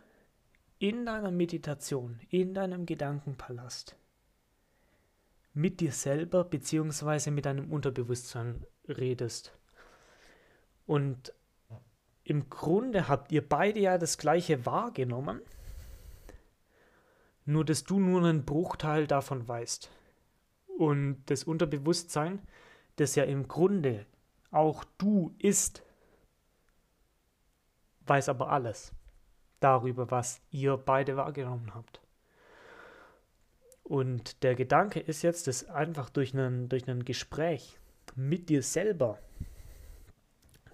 [0.77, 3.95] in deiner Meditation, in deinem Gedankenpalast
[5.55, 7.31] mit dir selber bzw.
[7.31, 9.57] mit deinem Unterbewusstsein redest.
[10.85, 11.33] Und
[12.23, 15.41] im Grunde habt ihr beide ja das gleiche wahrgenommen,
[17.45, 19.89] nur dass du nur einen Bruchteil davon weißt.
[20.77, 22.41] Und das Unterbewusstsein,
[22.97, 24.05] das ja im Grunde
[24.55, 25.83] auch du ist,
[28.07, 28.93] weiß aber alles
[29.59, 32.01] darüber, was ihr beide wahrgenommen habt.
[33.83, 37.77] Und der Gedanke ist jetzt, dass einfach durch ein durch ein Gespräch
[38.15, 39.19] mit dir selber,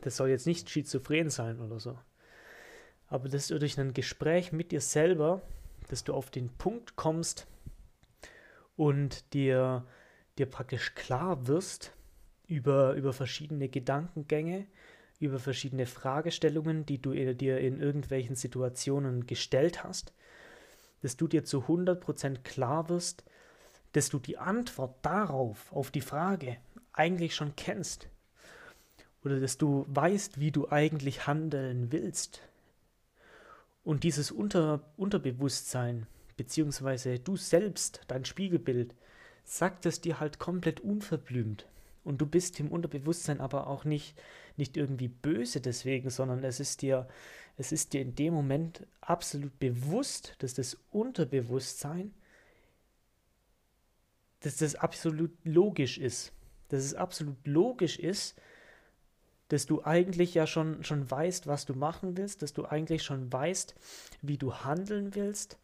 [0.02, 1.98] das soll jetzt nicht schizophren sein oder so,
[3.08, 5.41] aber dass du durch ein Gespräch mit dir selber,
[5.89, 7.48] dass du auf den Punkt kommst
[8.78, 9.86] und dir,
[10.38, 11.94] dir praktisch klar wirst
[12.52, 14.68] über, über verschiedene Gedankengänge,
[15.22, 20.14] über verschiedene Fragestellungen, die du dir in irgendwelchen Situationen gestellt hast,
[21.02, 23.24] dass du dir zu 100% klar wirst,
[23.94, 26.58] dass du die Antwort darauf, auf die Frage,
[26.92, 28.10] eigentlich schon kennst.
[29.24, 32.42] Oder dass du weißt, wie du eigentlich handeln willst.
[33.86, 38.94] Und dieses Unter Unterbewusstsein, beziehungsweise du selbst, dein Spiegelbild,
[39.46, 41.66] sagt es dir halt komplett unverblümt.
[42.04, 44.20] Und du bist im Unterbewusstsein aber auch nicht,
[44.58, 47.08] nicht irgendwie böse deswegen, sondern es ist dir,
[47.58, 52.14] es ist dir in dem Moment absolut bewusst, dass das Unterbewusstsein,
[54.40, 56.34] dass das absolut logisch ist.
[56.70, 58.36] Dass es absolut logisch ist,
[59.50, 63.32] dass du eigentlich ja schon, schon weißt, was du machen willst, dass du eigentlich schon
[63.32, 63.76] weißt,
[64.22, 65.58] wie du handeln willst,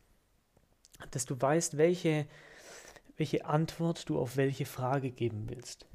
[1.11, 2.27] dass du weißt, welche,
[3.15, 5.85] welche Antwort du auf welche Frage geben willst.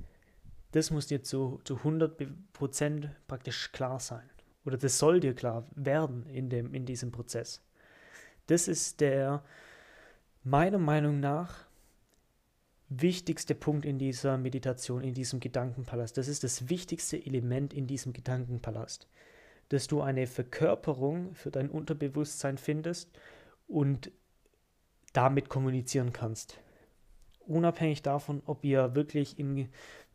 [0.73, 4.29] Das muss dir zu, zu 100% praktisch klar sein.
[4.65, 7.63] Oder das soll dir klar werden in, dem, in diesem Prozess.
[8.47, 9.45] Das ist der,
[10.45, 11.67] meiner Meinung nach,
[12.89, 16.17] wichtigste Punkt in dieser Meditation, in diesem Gedankenpalast.
[16.19, 19.09] Das ist das wichtigste Element in diesem Gedankenpalast.
[19.69, 23.11] Dass du eine Verkörperung für dein Unterbewusstsein findest
[23.67, 24.11] und
[25.13, 26.59] damit kommunizieren kannst.
[27.41, 29.69] Unabhängig davon, ob ihr wirklich in,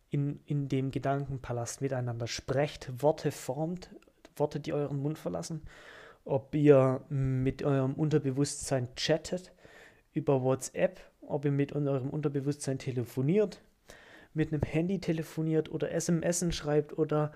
[0.10, 3.90] in, in dem Gedankenpalast miteinander sprecht, Worte formt,
[4.36, 5.64] Worte, die euren Mund verlassen,
[6.26, 9.54] ob ihr mit eurem Unterbewusstsein chattet
[10.14, 13.62] über WhatsApp ob ihr mit eurem Unterbewusstsein telefoniert,
[14.34, 17.32] mit einem Handy telefoniert oder SMS schreibt oder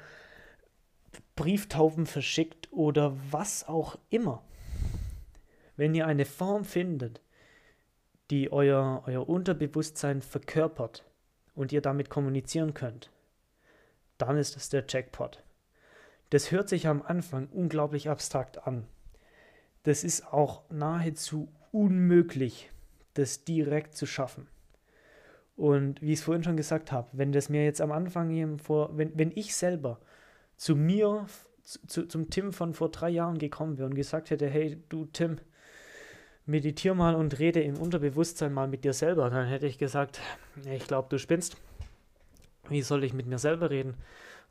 [1.35, 4.43] Brieftauben verschickt oder was auch immer.
[5.75, 7.21] Wenn ihr eine Form findet,
[8.29, 11.03] die euer, euer Unterbewusstsein verkörpert
[11.55, 13.11] und ihr damit kommunizieren könnt,
[14.17, 15.43] dann ist es der Jackpot.
[16.29, 18.87] Das hört sich am Anfang unglaublich abstrakt an.
[19.83, 22.69] Das ist auch nahezu unmöglich
[23.13, 24.47] das direkt zu schaffen.
[25.55, 28.97] Und wie ich es vorhin schon gesagt habe, wenn das mir jetzt am Anfang vor,
[28.97, 29.99] wenn, wenn ich selber
[30.55, 31.25] zu mir,
[31.61, 35.37] zu, zum Tim von vor drei Jahren gekommen wäre und gesagt hätte, hey du Tim,
[36.45, 40.19] meditiere mal und rede im Unterbewusstsein mal mit dir selber, dann hätte ich gesagt,
[40.65, 41.57] ich glaube, du spinnst.
[42.69, 43.95] Wie soll ich mit mir selber reden?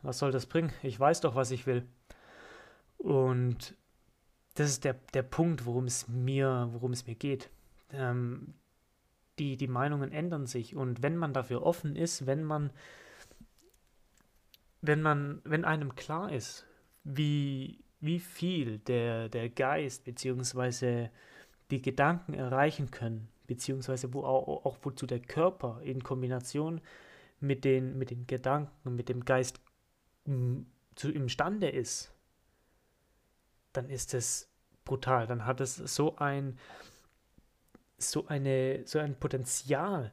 [0.02, 0.72] Was soll das bringen?
[0.82, 1.84] Ich weiß doch, was ich will.
[2.98, 3.74] Und
[4.54, 7.50] das ist der, der Punkt, worum es mir, worum es mir geht
[7.92, 8.54] ähm,
[9.38, 10.76] die, die Meinungen ändern sich.
[10.76, 12.70] Und wenn man dafür offen ist, wenn man,
[14.80, 16.66] wenn man, wenn einem klar ist,
[17.04, 21.08] wie, wie viel der, der Geist bzw.
[21.70, 26.80] die Gedanken erreichen können, beziehungsweise wo auch, auch wozu der Körper in Kombination
[27.40, 29.60] mit den, mit den Gedanken, mit dem Geist
[30.94, 32.12] zu, imstande ist,
[33.72, 34.48] dann ist es
[34.84, 35.26] brutal.
[35.26, 36.58] Dann hat es so ein,
[37.98, 40.12] so, eine, so ein Potenzial,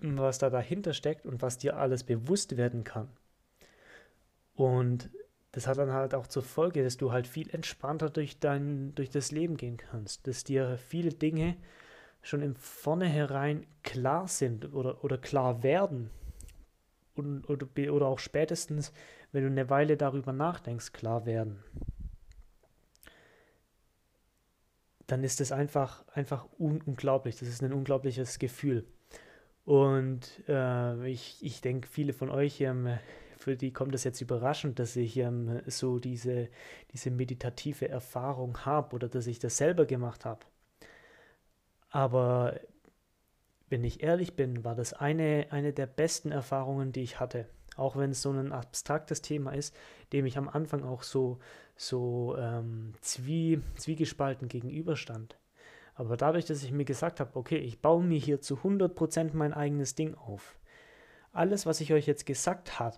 [0.00, 3.08] was da dahinter steckt und was dir alles bewusst werden kann.
[4.54, 5.10] Und
[5.52, 9.10] das hat dann halt auch zur Folge, dass du halt viel entspannter durch, dein, durch
[9.10, 11.56] das Leben gehen kannst, dass dir viele Dinge
[12.22, 16.10] schon im Vornherein klar sind oder, oder klar werden
[17.14, 18.92] und, oder, oder auch spätestens,
[19.32, 21.62] wenn du eine Weile darüber nachdenkst, klar werden.
[25.08, 27.38] dann ist das einfach, einfach un unglaublich.
[27.38, 28.86] Das ist ein unglaubliches Gefühl.
[29.64, 32.98] Und äh, ich, ich denke, viele von euch, ähm,
[33.38, 36.48] für die kommt es jetzt überraschend, dass ich ähm, so diese,
[36.92, 40.40] diese meditative Erfahrung habe oder dass ich das selber gemacht habe.
[41.90, 42.58] Aber
[43.68, 47.46] wenn ich ehrlich bin, war das eine, eine der besten Erfahrungen, die ich hatte.
[47.76, 49.74] Auch wenn es so ein abstraktes Thema ist,
[50.12, 51.38] dem ich am Anfang auch so,
[51.76, 55.38] so ähm, zwie, zwiegespalten gegenüberstand.
[55.94, 59.52] Aber dadurch, dass ich mir gesagt habe, okay, ich baue mir hier zu 100% mein
[59.52, 60.58] eigenes Ding auf.
[61.32, 62.96] Alles, was ich euch jetzt gesagt habe,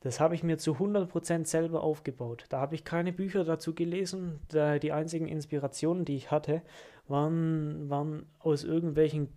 [0.00, 2.44] das habe ich mir zu 100% selber aufgebaut.
[2.50, 4.40] Da habe ich keine Bücher dazu gelesen.
[4.52, 6.62] die einzigen Inspirationen, die ich hatte,
[7.08, 9.28] waren, waren aus irgendwelchen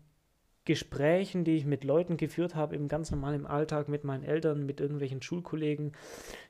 [0.66, 4.80] Gesprächen, die ich mit Leuten geführt habe, im ganz normalen Alltag mit meinen Eltern, mit
[4.80, 5.94] irgendwelchen Schulkollegen,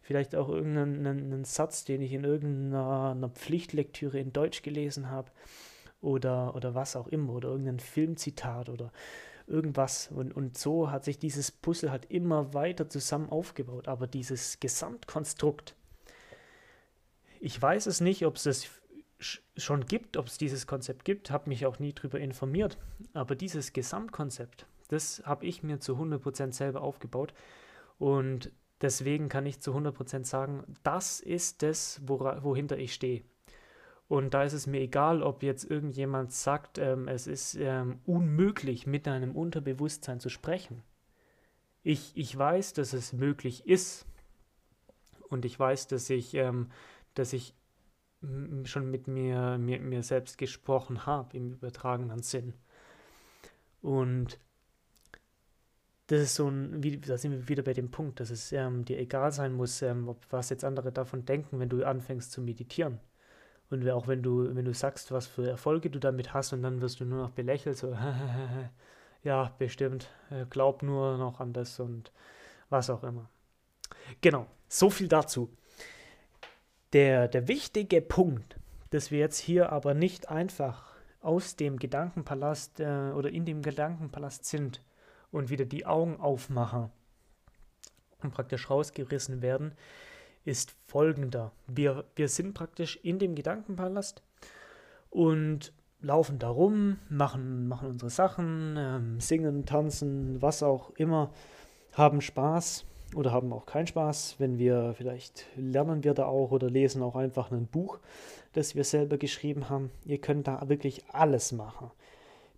[0.01, 5.31] vielleicht auch irgendeinen Satz, den ich in irgendeiner Pflichtlektüre in Deutsch gelesen habe
[6.01, 8.91] oder, oder was auch immer oder irgendein Filmzitat oder
[9.51, 10.09] irgendwas.
[10.11, 13.87] Und, und so hat sich dieses Puzzle halt immer weiter zusammen aufgebaut.
[13.87, 15.75] Aber dieses Gesamtkonstrukt,
[17.39, 18.67] ich weiß es nicht, ob es das
[19.19, 22.77] schon gibt, ob es dieses Konzept gibt, habe mich auch nie darüber informiert.
[23.13, 27.33] Aber dieses Gesamtkonzept, das habe ich mir zu 100% selber aufgebaut.
[27.99, 33.23] Und deswegen kann ich zu 100% sagen, das ist das, wora, wohinter ich stehe.
[34.11, 38.85] Und da ist es mir egal, ob jetzt irgendjemand sagt, ähm, es ist ähm, unmöglich,
[38.85, 40.83] mit deinem Unterbewusstsein zu sprechen.
[41.81, 44.05] Ich, ich weiß, dass es möglich ist.
[45.29, 46.67] Und ich weiß, dass ich, ähm,
[47.13, 47.55] dass ich
[48.65, 52.53] schon mit mir, mir, mir selbst gesprochen habe im übertragenen Sinn.
[53.81, 54.39] Und
[56.07, 58.83] das ist so ein, wie, da sind wir wieder bei dem Punkt, dass es ähm,
[58.83, 62.41] dir egal sein muss, ähm, ob, was jetzt andere davon denken, wenn du anfängst zu
[62.41, 62.99] meditieren.
[63.71, 66.81] Und auch wenn du, wenn du sagst, was für Erfolge du damit hast und dann
[66.81, 67.97] wirst du nur noch belächelt, so,
[69.23, 72.11] ja, bestimmt, äh, glaub nur noch an das und
[72.69, 73.29] was auch immer.
[74.19, 75.49] Genau, so viel dazu.
[76.91, 78.57] Der, der wichtige Punkt,
[78.89, 84.43] dass wir jetzt hier aber nicht einfach aus dem Gedankenpalast äh, oder in dem Gedankenpalast
[84.43, 84.81] sind
[85.31, 86.91] und wieder die Augen aufmachen
[88.21, 89.73] und praktisch rausgerissen werden,
[90.45, 91.51] ist folgender.
[91.67, 94.21] Wir, wir sind praktisch in dem Gedankenpalast
[95.09, 101.31] und laufen da rum, machen, machen unsere Sachen, ähm, singen, tanzen, was auch immer,
[101.93, 106.69] haben Spaß oder haben auch keinen Spaß, wenn wir vielleicht lernen wir da auch oder
[106.69, 107.99] lesen auch einfach ein Buch,
[108.53, 109.91] das wir selber geschrieben haben.
[110.05, 111.91] Ihr könnt da wirklich alles machen.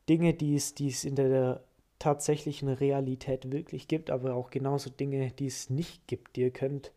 [0.07, 1.61] Dinge, die es, in der
[1.99, 6.37] tatsächlichen Realität wirklich gibt, aber auch genauso Dinge, die es nicht gibt.
[6.37, 6.91] Ihr könnt,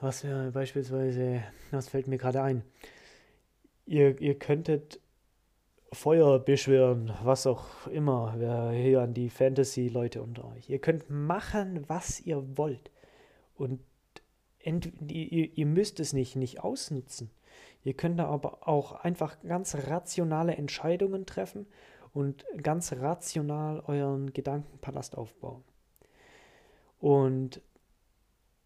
[0.00, 2.62] was wäre beispielsweise, das fällt mir gerade ein,
[3.86, 5.00] ihr, ihr könntet
[5.92, 10.70] Feuer beschwören, was auch immer, wer hier an die Fantasy-Leute unter euch.
[10.70, 12.92] Ihr könnt machen, was ihr wollt.
[13.56, 13.80] Und
[14.62, 17.30] ihr, ihr müsst es nicht, nicht ausnutzen.
[17.82, 21.66] Ihr könnt da aber auch einfach ganz rationale Entscheidungen treffen
[22.12, 25.64] und ganz rational euren Gedankenpalast aufbauen.
[27.00, 27.62] Und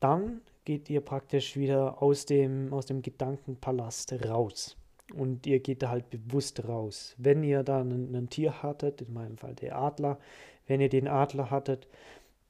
[0.01, 4.77] dann geht ihr praktisch wieder aus dem, aus dem Gedankenpalast raus.
[5.15, 7.15] Und ihr geht da halt bewusst raus.
[7.19, 10.19] Wenn ihr da ein, ein Tier hattet, in meinem Fall der Adler,
[10.67, 11.87] wenn ihr den Adler hattet,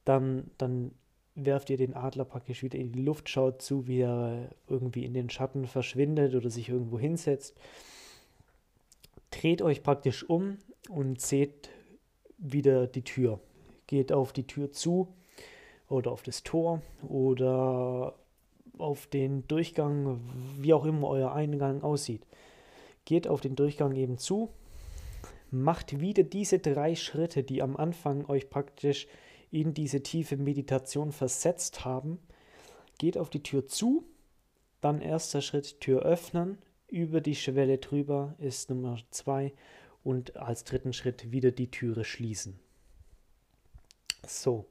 [0.05, 0.91] dann, dann
[1.35, 5.13] werft ihr den Adler praktisch wieder in die Luft, schaut zu, wie er irgendwie in
[5.13, 7.57] den Schatten verschwindet oder sich irgendwo hinsetzt.
[9.31, 10.57] Dreht euch praktisch um
[10.89, 11.69] und seht
[12.37, 13.41] wieder die Tür.
[13.87, 15.13] Geht auf die Tür zu
[15.89, 18.15] oder auf das Tor oder
[18.77, 20.19] auf den Durchgang,
[20.57, 22.25] wie auch immer euer Eingang aussieht.
[23.05, 24.49] Geht auf den Durchgang eben zu,
[25.51, 29.07] macht wieder diese drei Schritte, die am Anfang euch praktisch
[29.51, 32.19] in diese tiefe Meditation versetzt haben.
[32.97, 34.03] Geht auf die Tür zu,
[34.81, 39.53] dann erster Schritt Tür öffnen, über die Schwelle drüber ist Nummer zwei
[40.03, 42.59] und als dritten Schritt wieder die Türe schließen.
[44.27, 44.65] So,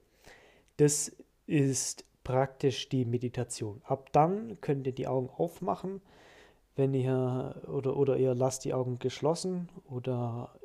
[0.77, 3.83] das ist praktisch die Meditation.
[3.85, 6.01] Ab dann könnt ihr die Augen aufmachen,
[6.77, 10.59] wenn ihr oder, oder ihr lasst die Augen geschlossen oder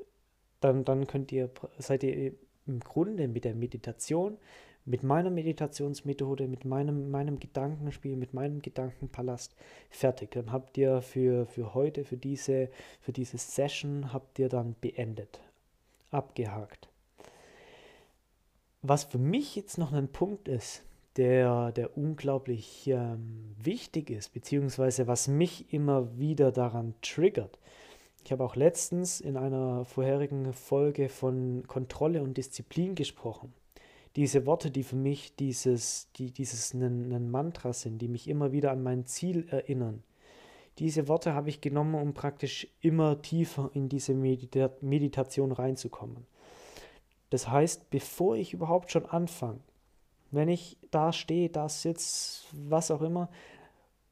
[0.61, 2.33] dann, dann könnt ihr, seid ihr
[2.65, 4.37] im Grunde mit der Meditation,
[4.85, 9.55] mit meiner Meditationsmethode, mit meinem, meinem Gedankenspiel, mit meinem Gedankenpalast
[9.89, 10.31] fertig.
[10.31, 12.69] Dann habt ihr für, für heute, für diese,
[12.99, 15.41] für diese Session, habt ihr dann beendet,
[16.09, 16.89] abgehakt.
[18.81, 20.83] Was für mich jetzt noch ein Punkt ist,
[21.17, 27.59] der, der unglaublich ähm, wichtig ist, beziehungsweise was mich immer wieder daran triggert.
[28.23, 33.53] Ich habe auch letztens in einer vorherigen Folge von Kontrolle und Disziplin gesprochen.
[34.15, 38.71] Diese Worte, die für mich dieses, die, dieses ein, Mantra sind, die mich immer wieder
[38.71, 40.03] an mein Ziel erinnern.
[40.77, 46.25] Diese Worte habe ich genommen, um praktisch immer tiefer in diese Medita Meditation reinzukommen.
[47.29, 49.59] Das heißt, bevor ich überhaupt schon anfange,
[50.31, 53.29] wenn ich da stehe, da sitze, was auch immer,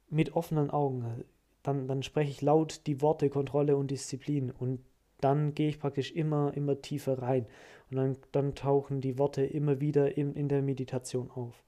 [0.10, 1.24] mit offenen Augen,
[1.64, 4.80] dann, dann spreche ich laut die Worte Kontrolle und Disziplin und
[5.20, 7.46] dann gehe ich praktisch immer, immer tiefer rein
[7.90, 11.64] und dann, dann tauchen die Worte immer wieder in, in der Meditation auf.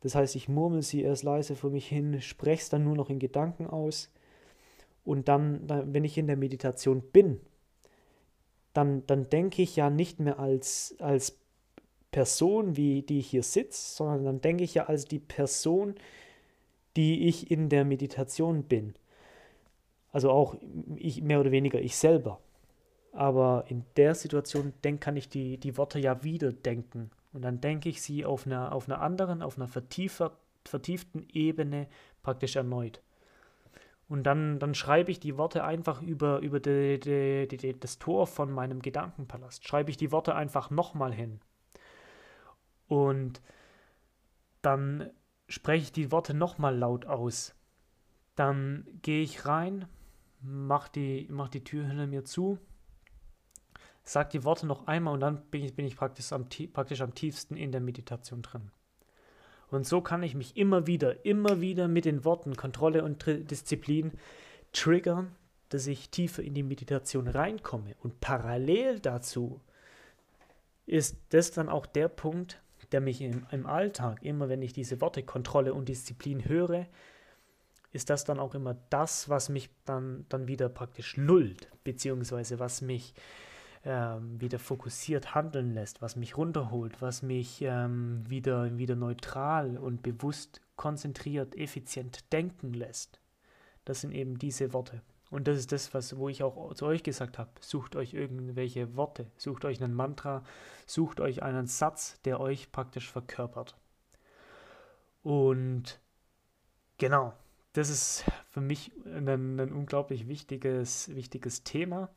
[0.00, 3.08] Das heißt, ich murmel sie erst leise vor mich hin, spreche es dann nur noch
[3.08, 4.10] in Gedanken aus
[5.04, 7.40] und dann, wenn ich in der Meditation bin,
[8.72, 11.38] dann, dann denke ich ja nicht mehr als, als
[12.10, 15.94] Person, wie die hier sitzt, sondern dann denke ich ja als die Person,
[16.96, 18.94] die ich in der Meditation bin.
[20.10, 20.56] Also auch
[20.96, 22.38] ich mehr oder weniger ich selber.
[23.12, 27.10] Aber in der Situation denk, kann ich die, die Worte ja wieder denken.
[27.32, 31.88] Und dann denke ich sie auf einer, auf einer anderen, auf einer vertiefer, vertieften Ebene
[32.22, 33.00] praktisch erneut.
[34.08, 38.26] Und dann, dann schreibe ich die Worte einfach über, über die, die, die, das Tor
[38.26, 39.66] von meinem Gedankenpalast.
[39.66, 41.40] Schreibe ich die Worte einfach nochmal hin.
[42.88, 43.40] Und
[44.60, 45.10] dann
[45.48, 47.54] spreche ich die Worte nochmal laut aus.
[48.34, 49.86] Dann gehe ich rein,
[50.40, 52.58] mach die, mach die Tür hinter mir zu,
[54.04, 57.14] sag die Worte noch einmal und dann bin ich, bin ich praktisch, am, praktisch am
[57.14, 58.70] tiefsten in der Meditation drin.
[59.72, 64.12] Und so kann ich mich immer wieder, immer wieder mit den Worten Kontrolle und Disziplin
[64.72, 65.34] triggern,
[65.70, 67.94] dass ich tiefer in die Meditation reinkomme.
[68.02, 69.60] Und parallel dazu
[70.84, 72.60] ist das dann auch der Punkt,
[72.92, 76.86] der mich im, im Alltag, immer wenn ich diese Worte Kontrolle und Disziplin höre,
[77.92, 82.82] ist das dann auch immer das, was mich dann, dann wieder praktisch nullt, beziehungsweise was
[82.82, 83.14] mich
[83.84, 90.02] ähm, wieder fokussiert handeln lässt, was mich runterholt, was mich ähm, wieder, wieder neutral und
[90.02, 93.20] bewusst konzentriert, effizient denken lässt.
[93.84, 95.02] Das sind eben diese Worte.
[95.30, 97.50] Und das ist das, was, wo ich auch zu euch gesagt habe.
[97.60, 100.44] Sucht euch irgendwelche Worte, sucht euch einen Mantra,
[100.86, 103.74] sucht euch einen Satz, der euch praktisch verkörpert.
[105.22, 106.00] Und
[106.98, 107.32] genau,
[107.72, 112.10] das ist für mich ein, ein unglaublich wichtiges, wichtiges Thema.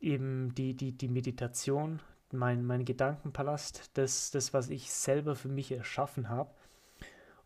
[0.00, 2.00] Eben die, die, die Meditation,
[2.32, 6.50] mein, mein Gedankenpalast, das, das, was ich selber für mich erschaffen habe,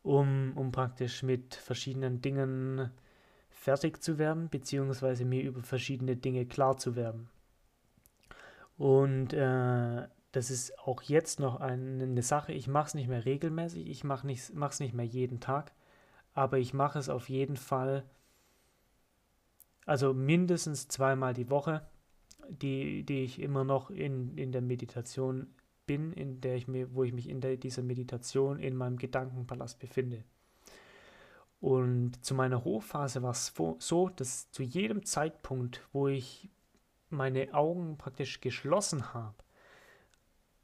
[0.03, 2.91] um, um praktisch mit verschiedenen Dingen
[3.51, 7.29] fertig zu werden, beziehungsweise mir über verschiedene Dinge klar zu werden.
[8.77, 13.25] Und äh, das ist auch jetzt noch eine, eine Sache, ich mache es nicht mehr
[13.25, 15.73] regelmäßig, ich mache es nicht mehr jeden Tag,
[16.35, 18.05] aber ich mache es auf jeden Fall,
[19.87, 21.87] also mindestens zweimal die Woche,
[22.49, 25.47] die, die ich immer noch in, in der Meditation
[25.87, 29.79] bin, in der ich mir, wo ich mich in der, dieser Meditation in meinem Gedankenpalast
[29.79, 30.25] befinde.
[31.61, 36.51] Und zu meiner Hochphase war es so, dass zu jedem Zeitpunkt, wo ich
[37.11, 39.44] meine Augen praktisch geschlossen habe,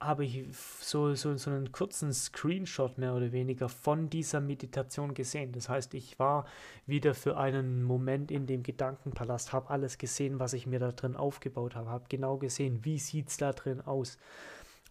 [0.01, 0.47] habe ich
[0.81, 5.53] so, so, so einen kurzen Screenshot mehr oder weniger von dieser Meditation gesehen.
[5.53, 6.47] Das heißt, ich war
[6.87, 11.17] wieder für einen Moment in dem Gedankenpalast, habe alles gesehen, was ich mir da drin
[11.17, 14.17] aufgebaut habe, habe genau gesehen, wie sieht es da drin aus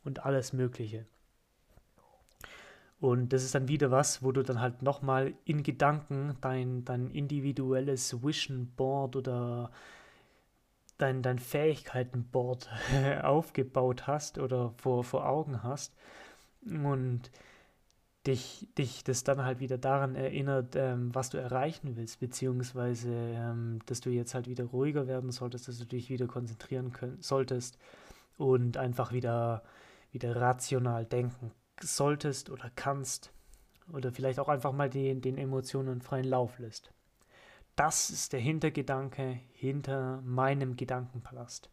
[0.04, 1.06] und alles Mögliche.
[3.00, 7.10] Und das ist dann wieder was, wo du dann halt nochmal in Gedanken dein, dein
[7.10, 9.72] individuelles Vision Board oder
[11.00, 12.70] dein, dein Fähigkeitenboard
[13.24, 15.96] aufgebaut hast oder vor, vor Augen hast
[16.66, 17.32] und
[18.28, 23.80] dich, dich das dann halt wieder daran erinnert, ähm, was du erreichen willst, beziehungsweise ähm,
[23.86, 27.78] dass du jetzt halt wieder ruhiger werden solltest, dass du dich wieder konzentrieren können, solltest
[28.38, 29.64] und einfach wieder,
[30.12, 33.32] wieder rational denken solltest oder kannst
[33.94, 36.92] oder vielleicht auch einfach mal den, den Emotionen freien Lauf lässt.
[37.80, 41.70] Das ist der Hintergedanke hinter meinem Gedankenpalast.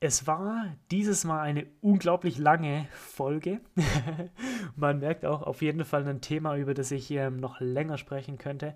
[0.00, 3.60] Es war dieses Mal eine unglaublich lange Folge.
[4.74, 8.36] Man merkt auch auf jeden Fall ein Thema, über das ich ähm, noch länger sprechen
[8.36, 8.74] könnte.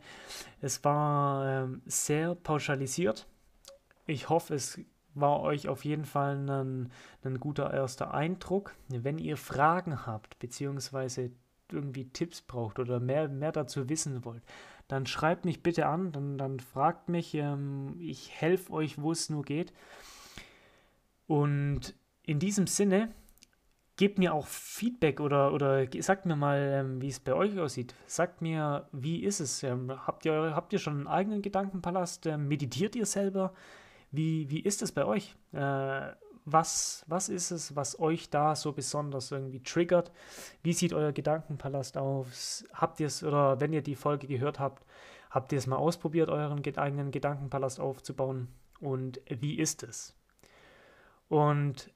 [0.60, 3.26] Es war ähm, sehr pauschalisiert.
[4.06, 4.78] Ich hoffe, es
[5.14, 6.92] war euch auf jeden Fall ein,
[7.24, 8.76] ein guter erster Eindruck.
[8.88, 11.32] Wenn ihr Fragen habt, beziehungsweise
[11.72, 14.44] irgendwie Tipps braucht oder mehr, mehr dazu wissen wollt,
[14.92, 19.30] dann schreibt mich bitte an, dann, dann fragt mich, ähm, ich helfe euch, wo es
[19.30, 19.72] nur geht.
[21.26, 23.08] Und in diesem Sinne,
[23.96, 27.94] gebt mir auch Feedback oder, oder sagt mir mal, ähm, wie es bei euch aussieht.
[28.06, 29.62] Sagt mir, wie ist es?
[29.62, 32.26] Ähm, habt, ihr, habt ihr schon einen eigenen Gedankenpalast?
[32.26, 33.54] Ähm, meditiert ihr selber?
[34.10, 35.34] Wie, wie ist es bei euch?
[35.52, 36.10] Äh,
[36.44, 40.12] was, was ist es, was euch da so besonders irgendwie triggert?
[40.62, 42.64] Wie sieht euer Gedankenpalast aus?
[42.72, 44.84] Habt ihr es, oder wenn ihr die Folge gehört habt,
[45.30, 48.48] habt ihr es mal ausprobiert, euren eigenen Gedankenpalast aufzubauen?
[48.80, 50.16] Und wie ist es?
[51.28, 51.92] Und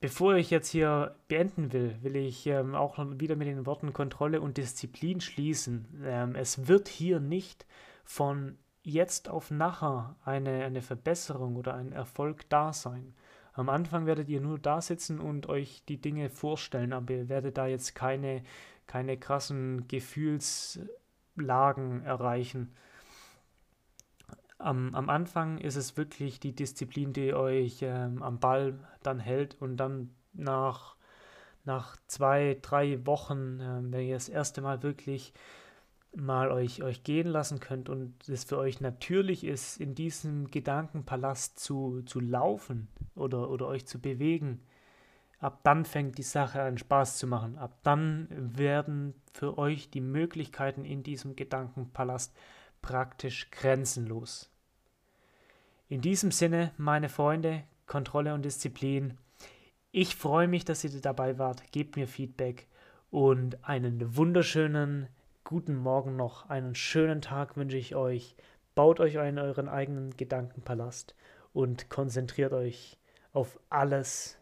[0.00, 4.40] bevor ich jetzt hier beenden will, will ich ähm, auch wieder mit den Worten Kontrolle
[4.40, 6.02] und Disziplin schließen.
[6.04, 7.66] Ähm, es wird hier nicht
[8.04, 13.14] von jetzt auf nachher eine, eine Verbesserung oder ein Erfolg da sein.
[13.56, 17.56] Am Anfang werdet ihr nur da sitzen und euch die Dinge vorstellen, aber ihr werdet
[17.56, 18.42] da jetzt keine,
[18.86, 22.74] keine krassen Gefühlslagen erreichen.
[24.58, 29.56] am, am Anfang ist es wirklich die Disziplin, die euch ähm, am Ball dann hält
[29.60, 30.96] und dann nach,
[31.64, 35.32] nach zwei, drei Wochen, äh, wenn ihr das erste Mal wirklich
[36.16, 41.58] mal euch, euch gehen lassen könnt und es für euch natürlich ist, in diesem Gedankenpalast
[41.58, 44.60] zu, zu laufen oder, oder euch zu bewegen,
[45.38, 47.58] ab dann fängt die Sache an Spaß zu machen.
[47.58, 52.34] Ab dann werden für euch die Möglichkeiten in diesem Gedankenpalast
[52.80, 54.50] praktisch grenzenlos.
[55.88, 59.18] In diesem Sinne, meine Freunde, Kontrolle und Disziplin.
[59.92, 61.70] Ich freue mich, dass ihr dabei wart.
[61.72, 62.66] Gebt mir Feedback
[63.10, 65.08] und einen wunderschönen
[65.46, 68.34] guten Morgen noch, einen schönen Tag wünsche ich euch.
[68.74, 71.14] Baut euch in euren eigenen Gedankenpalast
[71.52, 72.98] und konzentriert euch
[73.32, 74.38] auf alles,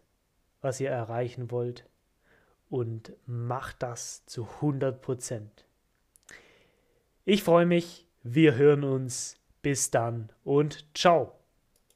[0.61, 1.87] was ihr erreichen wollt
[2.71, 5.67] und macht das zu 100 Prozent.
[7.23, 9.37] Ich freue mich, wir hören uns.
[9.61, 11.44] Bis dann und ciao.